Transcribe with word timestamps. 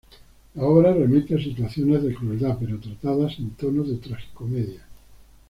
La 0.55 0.63
obra 0.63 0.93
remite 0.93 1.35
a 1.35 1.37
situaciones 1.37 2.01
de 2.01 2.15
crueldad 2.15 2.57
pero 2.59 2.79
tratadas 2.79 3.37
en 3.37 3.51
tono 3.51 3.83
de 3.83 3.97
tragicomedia. 3.97 4.83